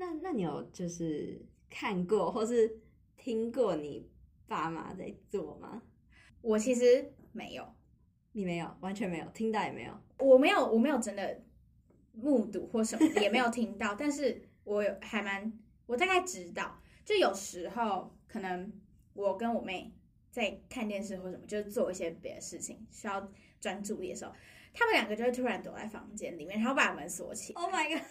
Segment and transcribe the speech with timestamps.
[0.00, 1.38] 那那你有就是
[1.68, 2.80] 看过或是
[3.18, 4.08] 听过你
[4.48, 5.82] 爸妈在做吗？
[6.40, 7.70] 我其实没有，
[8.32, 9.92] 你没有，完全没有，听到也没有。
[10.18, 11.42] 我没有，我没有真的
[12.12, 13.94] 目睹或什么，也没有听到。
[13.94, 15.52] 但是我有还蛮，
[15.84, 18.72] 我大概知道，就有时候可能
[19.12, 19.94] 我跟我妹
[20.30, 23.30] 在看电视或什么，就是做一些别的事情需要
[23.60, 24.32] 专注力的时候，
[24.72, 27.52] 他们两个就会突然躲在房间里面，然后把门锁起。
[27.52, 28.02] Oh my god！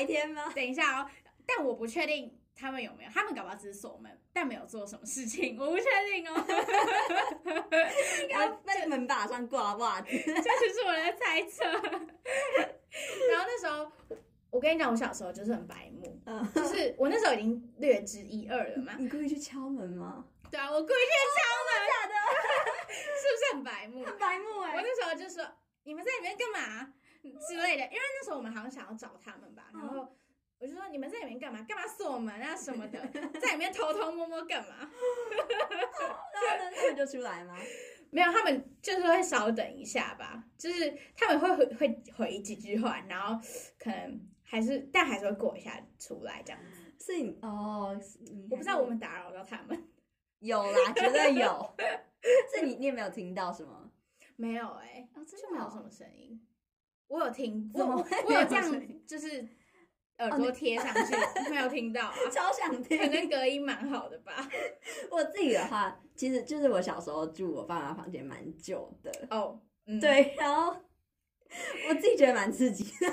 [0.00, 0.52] 是白天吗？
[0.54, 1.10] 等一下哦，
[1.46, 6.34] 但我不确定他们有没有，他们搞不好只是锁门，但没有做什么事情，我不确定哦。
[8.22, 11.64] 应该在门把上挂袜子， 这就是我的猜测。
[13.30, 13.90] 然后那时候，
[14.50, 18.94] 我跟你讲，我小时候就是很白目，嗯，就是我那时候已经略知一二了嘛。
[18.98, 20.24] 你故意去敲门吗？
[20.50, 22.14] 对啊，我故意去敲门，假的，
[22.92, 24.04] 是不是很白目？
[24.04, 24.74] 很白目哎！
[24.74, 25.48] 我那时候就说
[25.84, 26.92] ：“你们在里面干嘛？”
[27.48, 30.16] 之类的，因为那时候我们好像想要找他们吧，然后
[30.58, 31.62] 我就说：“你们在里面干嘛？
[31.68, 33.00] 干嘛锁门啊什么的，
[33.40, 37.56] 在里面偷偷摸摸干嘛？”然后呢，他们就出来吗？
[38.12, 43.40] 没有，他们就是会稍等一下吧，就是他们会回会回几句话，然后
[43.78, 46.92] 可能还是但还是会过一下出来这样子。
[46.98, 47.96] 所以哦，
[48.50, 49.88] 我不知道我们打扰到他们。
[50.40, 51.74] 有啦，绝对有。
[52.52, 53.90] 这你你也没有听到什么？
[54.36, 56.44] 没有哎、欸，哦，真的没有什么声音。
[57.10, 59.44] 我有听，过我我有这样，就是
[60.18, 62.96] 耳朵贴上去，哦、没有听到啊，超想听。
[62.96, 64.48] 可能隔音蛮好的吧。
[65.10, 70.76] 我自己的话，其实就是我小时候住我爸妈房间蛮久的哦，嗯、对，然后
[71.88, 73.12] 我自己觉得蛮刺激的。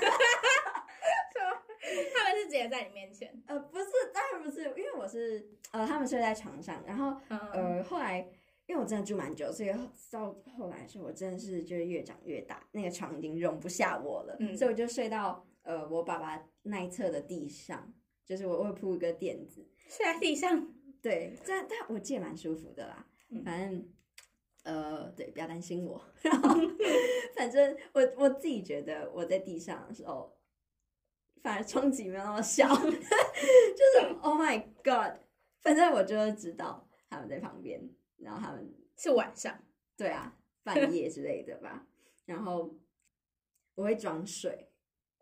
[2.14, 3.34] 他们是直接在你面前？
[3.46, 8.28] 呃，不是，当然不是，因为我是呃，他们睡在床上，然后、嗯、呃，后来
[8.68, 9.70] 因为我真的住蛮久，所以
[10.10, 17.92] 到后来的时候，我真的是就是越长越大，那个床已经容不下我了，嗯、所以我就睡到呃我爸爸那一侧的地上，
[18.24, 23.88] 就是我会铺一个垫子睡在地上， 对，这样但我记得蛮舒服的啦，嗯、反正
[24.64, 26.54] 呃对，不要担心我， 然后
[27.34, 30.36] 反正我我自己觉得我在地上的时候。
[31.40, 35.20] 反而冲击没有那么小， 就是 Oh my God！
[35.62, 37.80] 反正我就知道他们在旁边，
[38.18, 39.58] 然后他们是晚上，
[39.96, 41.86] 对啊，半夜之类的吧。
[42.24, 42.74] 然后
[43.74, 44.70] 我会装睡，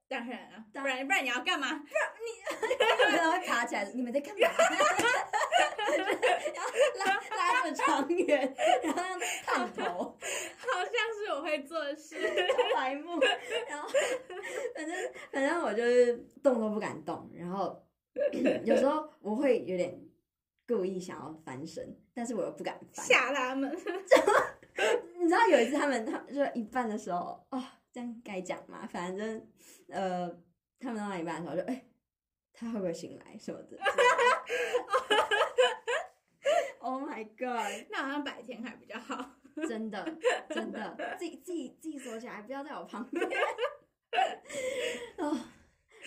[0.08, 1.68] 当然了，不然不然你要干嘛？
[1.68, 4.40] 不然你 然后爬起来，你们在干嘛？
[5.96, 7.04] 然后拉
[7.36, 12.16] 拉那么长远，然后让探头，好像是我会做的事，
[12.74, 13.20] 白目。
[13.68, 13.88] 然后
[14.74, 17.80] 反正反正我就是动都不敢动，然后
[18.64, 19.96] 有时候我会有点
[20.66, 23.70] 故意想要翻身，但是我又不敢翻，吓他们。
[25.18, 27.62] 你知道有一次他们他就一半的时候，哦，
[27.92, 28.86] 这样该讲吗？
[28.86, 29.46] 反正
[29.88, 30.28] 呃，
[30.78, 31.74] 他们到一半的时候就哎。
[31.74, 31.86] 欸
[32.58, 33.76] 他会不会醒来什么的？
[36.78, 37.86] Oh my god！
[37.90, 39.30] 那好像白天还比较好，
[39.68, 40.02] 真的
[40.48, 43.28] 真的， 自己自己自己锁起来，不要在我旁边。
[45.18, 45.38] 哦，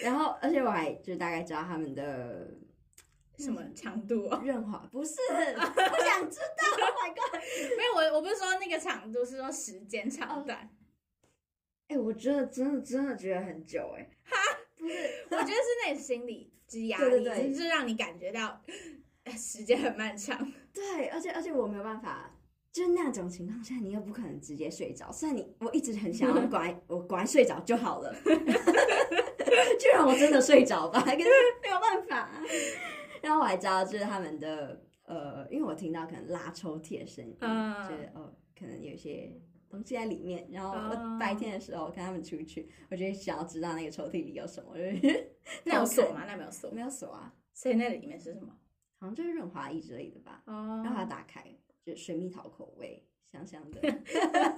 [0.02, 2.50] 然后而且我还就大概知道他们的
[3.40, 4.42] 什么长度啊？
[4.44, 6.86] 润滑不是，我想知道。
[6.86, 7.42] Oh my god！
[7.78, 10.70] 没有，我我不是说那个长度，是说时间长短。
[11.88, 11.98] 哎、oh.
[11.98, 14.10] 欸，我觉得真的真的觉得很久哎、欸。
[14.26, 14.38] 哈。
[14.78, 14.94] 不是，
[15.32, 17.24] 我觉得是那心理之压力，
[17.54, 18.62] 就是让你感觉到
[19.38, 20.54] 时间很漫长。
[20.74, 22.34] 对，而且而且我没有办法，
[22.72, 25.12] 就是那种情况下，你又不可能直接睡着。
[25.12, 31.30] 虽然你我一直很想要乖， 我乖睡着就好了， 就让我真的睡着吧，可是
[31.62, 32.30] 没有办法。
[33.22, 39.42] 然后我还知道，就是他们的呃，因为我听到可能拉抽屉的声音，嗯、就是哦，可能有一些。
[39.72, 44.74] 东西在里面，然后我白天的时候跟他们出去，我就想要知道那个抽屉里有什么。
[45.64, 46.24] 那有锁吗？
[46.26, 47.32] 那没有锁，没有锁啊。
[47.54, 48.48] 所以那里面是什么？
[48.98, 50.42] 好像就是润滑液之类的吧。
[50.48, 50.82] 哦。
[50.84, 53.80] 让它打开，就是水蜜桃口味，香香的。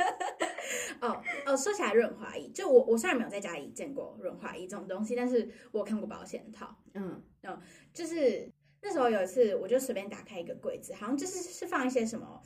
[1.02, 6.74] 哦哦，说起来润滑液，就我我虽然没有在家里见过润滑液这种东西，但是我有看过保险套。
[6.94, 7.22] 嗯。
[7.42, 7.62] 然后
[7.94, 8.50] 就是
[8.82, 12.42] 那时候有一次，我就随便打开一个柜子，好像就是是放一些什么。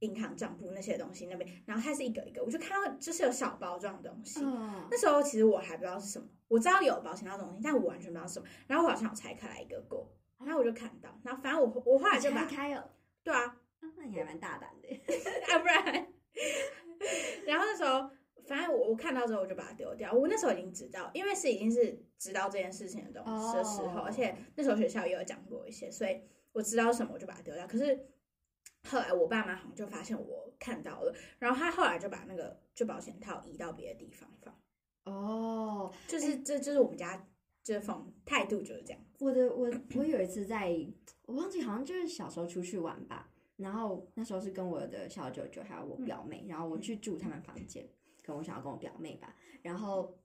[0.00, 4.44] 银行账簿那些东西那边，然后它是一个一个，我就看到就是有小包装的东西。
[4.44, 8.46] 哦、那时候其实我还不知道是什么，我知道有保险套的东西，但我完全不知道是什么。
[8.66, 10.06] 然后我好像有拆开来一个过，
[10.44, 12.90] 然后我就看到，然后反正我我后来就把拆开了。
[13.24, 13.56] 对啊，
[13.96, 14.88] 那你还蛮大胆的，
[15.50, 16.06] 啊不然。
[17.46, 18.10] 然后那时候
[18.46, 20.12] 反正我我看到之后我就把它丢掉。
[20.12, 26.20] 我那时候已经知道，因为是已经是知道这件事情的东西的时候，哦、而且那时候学校也有讲过一些，所以
[26.52, 27.66] 我知道什么我就把它丢掉。
[27.66, 28.06] 可是。
[28.88, 34.54] 后来我爸妈好像就发现我看到了，然后他后来就把那个就保险套移到别的地方放。
[35.12, 37.26] 哦，就是、欸、这就是我们家
[37.64, 39.02] 这种态度就是这样。
[39.18, 40.72] 我的我我有一次在，
[41.22, 47.84] 我忘记好像就是小时候出去玩吧，然后那时候是跟我的小舅舅还有我表妹，嗯、然后我去住他们房间，
[48.26, 50.18] 可能我想要跟我表妹吧，然后。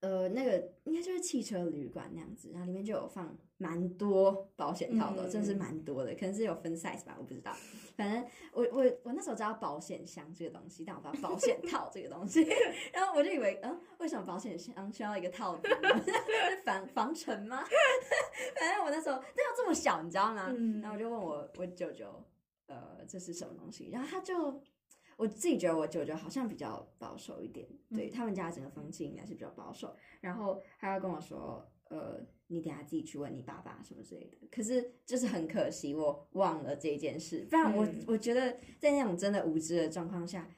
[0.00, 7.52] 呃，那个应该就是汽车旅馆那样子，然后里面就有放蛮多保险套的，嗯、真的是蛮多的，可能是有分 size 吧，我不知道。
[7.96, 12.42] 反正我我我那时候知道保险箱这个东西，但我不知道保险套这个东西，
[12.92, 15.68] 然后我就以为，嗯、呃，为什么保险箱需要一个套子？
[16.66, 17.62] 防防尘吗？
[18.58, 20.48] 反正我那时候那要这么小，你知道吗？
[20.52, 22.06] 嗯、然后我就问我我舅舅，
[22.66, 23.88] 呃，这是什么东西？
[23.92, 24.60] 然后他就。
[25.16, 29.96] 我自己觉得我舅舅好像比较保守一点，对、嗯、他们家整个风气应该是比较保守。
[30.20, 34.48] 然后他要跟我说，呃，你等下自己去问你爸爸什么之类的。
[34.50, 37.46] 可是就是很可惜，我忘了这件事。
[37.50, 40.48] 不然我、嗯、我觉得在那种真的无知的状况下，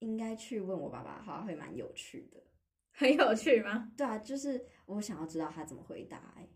[0.00, 2.42] 应该去问我爸爸的话会蛮有趣的。
[2.98, 3.92] 很有趣吗？
[3.96, 6.48] 对啊，就是我想要知道他怎么回答、欸。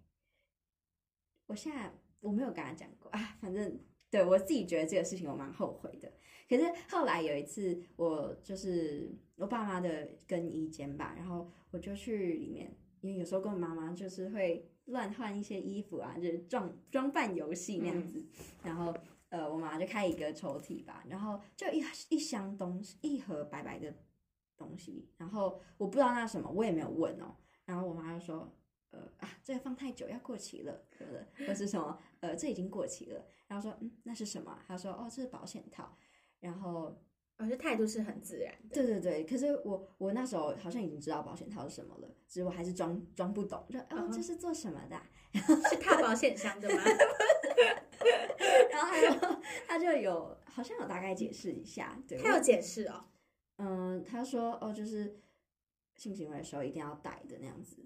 [1.46, 3.78] 我现在我没有跟他讲过啊，反正
[4.10, 6.12] 对我自己觉得这个事情我蛮后悔的。
[6.48, 18.18] 可是后来有一次，我就是我爸妈的更衣间吧，然后我就去里面，因为有时候跟我妈妈就是会乱换一些衣服啊，就是装装扮游戏那样子。
[18.18, 18.26] 嗯、
[18.64, 18.92] 然后
[19.28, 23.94] 呃，我妈就开一个抽屉吧，然后就一一箱东西，一盒白白的
[24.56, 27.36] 东西，然后我不知道那什么，我也没有问哦。
[27.64, 28.52] 然后我妈就说
[28.90, 31.98] ：“呃啊，这个放太久要过期了，可能或是什么？
[32.20, 35.96] 呃，这已经过期了。”然后说：“嗯，那是什么？”他说：“哦，这是保险套。”
[36.40, 36.96] 然后，
[37.38, 38.74] 我觉得态度是很自然的。
[38.74, 45.00] 对对对，可是我我那时候好像已经知道保险套是什么了，只是我还是装装不懂，就哦，哦这是做什么的？
[45.32, 46.82] 然 后是套保险箱的吗？
[48.70, 53.04] 然后还有他就有好像有大概解释一下，对，他有解释哦。
[53.56, 55.20] 嗯，他说哦，就是
[55.96, 57.84] 性行为的时候一定要戴的那样子。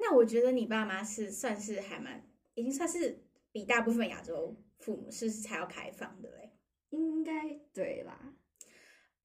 [0.00, 6.50] 那我觉得你爸妈是算是还蛮，已经算是比大部分亚洲父母是才要开放的嘞。
[6.88, 8.34] 应该对啦，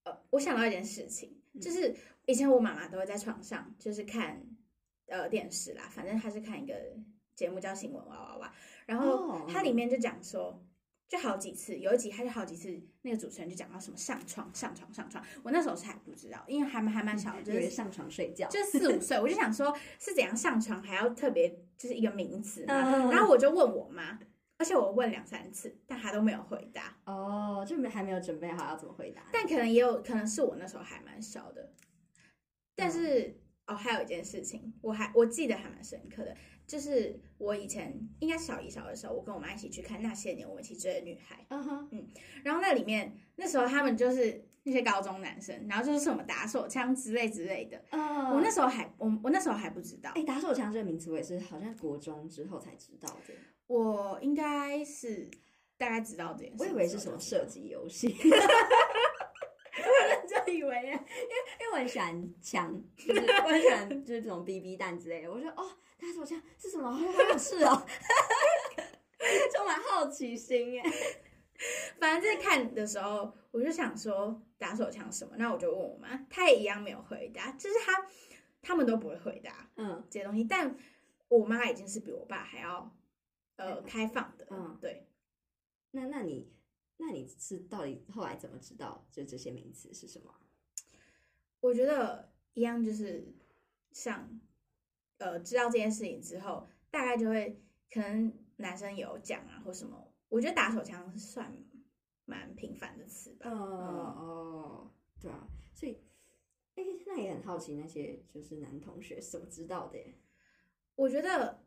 [0.03, 1.95] 呃，我想到一件事情，就是
[2.25, 4.45] 以前我妈妈都会在床上就是看
[5.07, 6.75] 呃电视啦，反正她是看一个
[7.33, 8.47] 节目叫《新闻哇哇哇》，
[8.85, 10.63] 然后它里面就讲说，
[11.07, 22.73] 就好几次，有一集他就好几次，那个主持人就讲到什么上床、上床、上床，我那时候是还不知道，因为还蛮还蛮小的， 就是上床睡觉，就四五岁，我就想说是怎样上床还要特别就是一个名词嘛，
[23.11, 24.19] 然后我就问我妈。
[24.57, 26.95] 而且我问两三次，但她都没有回答。
[27.03, 29.21] 哦，就没还没有准备好要怎么回答。
[29.33, 31.73] 但可能也有可能是我那时候还蛮小的。
[32.73, 33.35] 但是、嗯、
[33.67, 36.33] 哦，还有一件事情，我还我记得还蛮深刻的，
[36.67, 41.35] 就是我以前应该小一、小二的时候，我跟我妈一起去看《那些年我们一起追的女孩》。
[41.49, 42.07] 嗯哼，嗯，
[42.43, 47.81] 然后那里面那时候他们就是那些高中男生，然后就是什么打手枪之类之类的。
[47.91, 50.11] 嗯，我那时候还我我那时候还不知道。
[50.15, 53.33] 哎，打手枪这个名词我也是好像国中之后才知道的。
[53.67, 55.29] 我应该是
[55.77, 58.07] 大概知道这件事，我以为是什么射击游戏，
[60.55, 65.31] 以为，因为因为我很喜欢枪，就是我很喜欢就是这种 BB 弹之类的。
[65.31, 66.91] 我说哦，打手枪是什么？
[66.91, 67.85] 好有事哦，
[69.53, 70.83] 充满好奇心耶。
[71.99, 78.07] 反正在看的时候，我就想说打手枪什么，那我就问我妈，她也一样没有回答，就是她
[78.61, 80.43] 他们都不会回答，嗯，这些东西。
[80.43, 80.75] 但
[81.27, 82.91] 我妈已经是比我爸还要。
[83.57, 85.07] 呃，开放的，嗯，对。
[85.91, 86.51] 那那你，
[86.97, 90.35] 那你是到底后来怎么知道就这些名词是什么？
[91.65, 93.33] 我觉得一样，就是
[93.91, 94.39] 像，
[95.17, 100.13] 呃，知道这件事情之后，大概就会可能男生有讲啊或什么。
[100.29, 101.51] 我觉得打手枪算
[102.25, 103.49] 蛮频繁的词吧。
[103.49, 105.47] 哦哦，对啊。
[105.73, 105.93] 所以，
[106.75, 110.19] 哎、欸，那也很好奇那些就是男同学是怎么知道的耶？
[110.95, 111.63] 我觉得。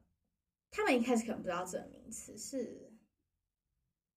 [0.70, 2.92] 他们一开始可能不知道这个名词是，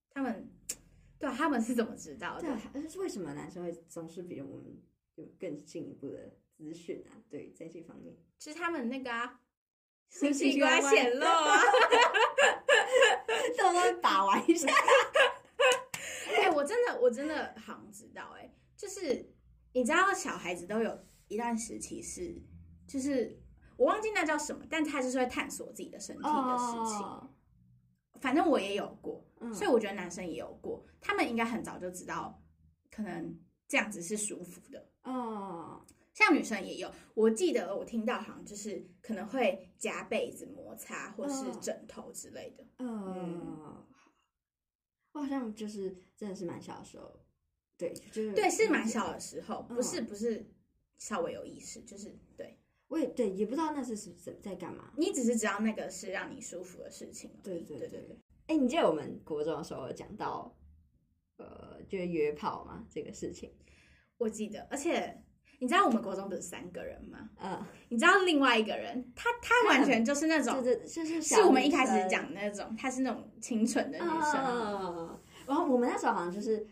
[0.09, 0.51] 他们
[1.17, 2.59] 对啊，他们是怎么知道的？
[2.73, 4.77] 对，是为什么男生会总是比我们
[5.15, 7.17] 有更进一步的资讯啊？
[7.29, 9.39] 对，在这方面，是他们那个啊，
[10.09, 11.59] 性器官显露啊，
[13.57, 14.67] 都会把玩一下。
[16.29, 19.31] 哎、欸，我真的，我真的好像知道、欸，哎，就是
[19.73, 22.41] 你知道，小孩子都有一段时期是，
[22.87, 23.39] 就是。
[23.77, 27.03] 我忘记那叫什么，但他就是会探索自己的身体的事情。
[27.03, 27.23] Oh.
[28.21, 32.39] 反正我也有过，嗯、所以我觉得男生也有过，他们应该很早就知道，
[32.91, 33.35] 可能
[33.71, 34.85] 这样子是舒服的。
[35.03, 35.89] 哦，oh.
[36.13, 42.65] 像女生也有，我记得我听到好像就是可能会夹被子摩擦，或是枕头之类的。
[42.79, 43.15] 嗯，oh.
[43.15, 43.85] 嗯，
[45.13, 47.17] 我好像就是真的是蛮小的时候，
[47.77, 50.45] 对，就是对，是蛮小的时候，不是不是。
[50.97, 54.93] 稍微有意识，就是对，我也对，也不知道那是是在干嘛。
[54.95, 57.31] 你只是知道那个是让你舒服的事情。
[57.41, 58.21] 对对对对。
[58.45, 60.55] 哎、欸，你记得我们国中的时候有讲到，
[61.41, 62.85] 呃，就是约炮嘛？
[62.89, 63.51] 这个事情，
[64.17, 64.67] 我记得。
[64.69, 65.23] 而且
[65.59, 67.29] 你知道我们国中不是三个人吗？
[67.41, 67.65] 嗯。
[67.89, 74.39] 你知道另外一个人，他他完全就是那种，就是就是是我们一开始讲的那种，他是那种清纯的女生。
[74.43, 75.19] 嗯。
[75.47, 76.65] 然后我们那时候好像就是，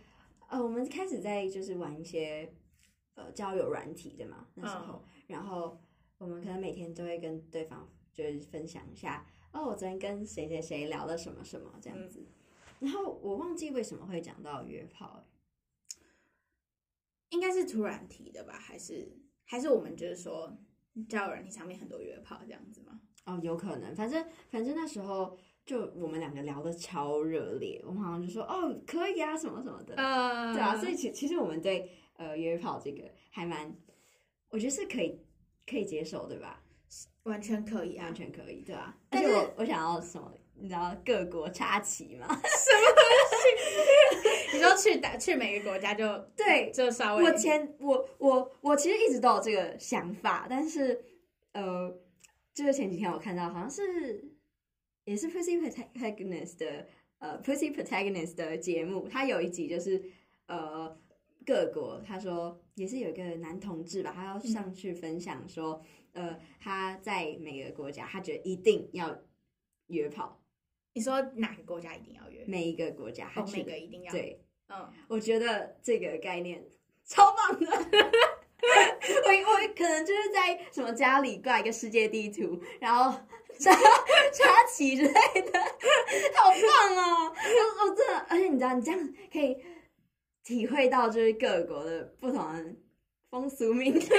[0.47, 2.49] 呃，我们开始在就是玩一些
[3.15, 5.77] 呃交友软体的嘛，那时候，嗯、然后
[6.17, 9.25] 我们可能每天都会跟对方就是分享一下。
[9.51, 12.27] 哦，我昨天跟谁谁谁聊了什么什么这样子，嗯、
[12.79, 15.25] 然后我忘记为什么会讲到约炮，
[17.29, 18.53] 应该是突然提的吧？
[18.53, 20.57] 还是还是我们就是说
[21.07, 22.99] 交友软体上面很多约炮这样子吗？
[23.25, 33.75] 哦，有可能，反正反正那时候就我们两个聊的超热烈，我们好像就说哦可以啊什么什么的，呃、对啊，所以其其实我们对呃约炮这个还蛮，
[34.49, 35.21] 我觉得是可以
[35.67, 36.63] 可以接受，对吧？
[37.23, 38.97] 完全可以啊，完全可以，对啊。
[39.09, 40.33] 但是我我想要什么？
[40.61, 42.27] 你知道各国插旗吗？
[42.27, 43.03] 什么东
[44.51, 44.53] 西？
[44.57, 47.23] 你说去打去每个国家就 对，就稍微。
[47.23, 51.03] 我前我我我其实一直都有这个想法，但是
[51.53, 51.89] 呃，
[52.53, 54.23] 就是前几天我看到好像是
[55.05, 56.87] 也是 Pussy Protagonist 的
[57.19, 60.03] 呃 Pussy Protagonist 的节目，他有一集就是
[60.47, 60.97] 呃
[61.45, 65.81] 各国，他说也是有一个男同志吧，他要上去分享说。
[65.83, 69.15] 嗯呃，他在每个国家，他觉得一定要
[69.87, 70.41] 约炮。
[70.93, 72.43] 你说哪个国家一定要约？
[72.45, 74.11] 每一个国家，他、哦、每个一定要。
[74.11, 76.63] 对，嗯，我觉得这个概念
[77.05, 77.67] 超棒的。
[77.71, 83.17] 我我可能就是在什么家里挂一个世界地图，然后
[83.59, 85.59] 插插旗之类的，
[86.35, 87.33] 好棒哦！
[87.33, 89.57] 我我真的，而且你知道，你这样可以
[90.43, 92.75] 体会到就是各国的不同的
[93.29, 94.09] 风俗民情。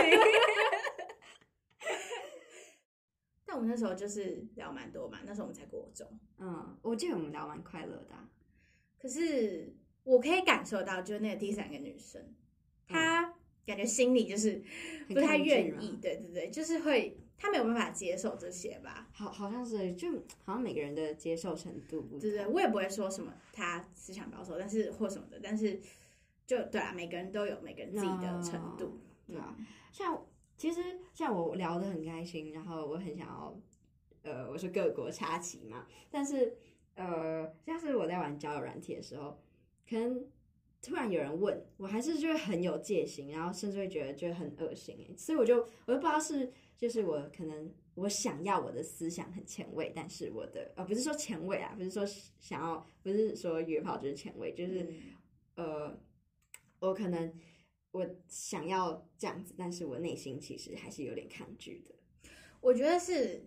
[3.50, 6.06] 那我们那时候就是聊蛮多嘛，那时候我们才国中，
[6.38, 8.30] 嗯，我记得我们聊蛮快乐的啊。
[8.96, 12.36] 可是我可以感受到，就是那个第三个女生，嗯、
[12.86, 13.34] 她
[13.66, 14.62] 感觉心里就是
[15.08, 19.08] 不太愿意，对对对，就是会她没有办法接受这些吧？
[19.12, 20.12] 好，好像是，就
[20.44, 22.20] 好像每个人的接受程度不同。
[22.20, 25.80] 对对，我也不会说什么她思想保守，但是或什么的，但是
[26.46, 29.56] 就对啊，每个人都有每个人自己的程度，对啊，
[29.90, 30.24] 像。
[30.60, 30.82] 其实
[31.14, 33.58] 像我聊得很开心，然后我很想要，
[34.20, 35.86] 呃，我说各国插旗嘛。
[36.10, 36.54] 但是，
[36.96, 39.40] 呃，像是我在玩交友软体的时候，
[39.88, 40.22] 可能
[40.82, 45.16] 突然有人问我，还是就会很有戒心，然后甚至会觉得就很恶心诶。
[45.16, 52.04] 所以我就我就不知道是就是我可能我想要我的思想很前卫，但是我的呃不是说前卫啊，不是说
[52.38, 54.82] 想要，不是说约炮就是前卫，就是、
[55.56, 55.98] 嗯、呃
[56.80, 57.32] 我可能。
[57.92, 61.94] 我想要这样子，但是我内心其实还是有点抗拒的。
[62.60, 63.44] 我觉得是，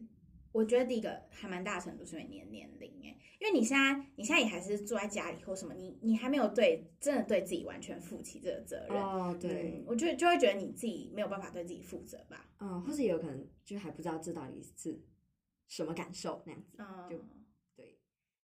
[0.52, 9.38] 我觉得第一个还蛮大程度是因为你的年龄诶，因为你现在你现在也还是住在家里或什么，你你还没有对真的对自己完全负起这个责任哦。
[9.40, 12.50] 对，嗯、我觉得就会觉得你自己没有办法对自己负责吧。
[12.60, 15.00] 嗯，或是有可能就还不知道这到底是
[15.68, 17.18] 什么感受那样子，嗯，就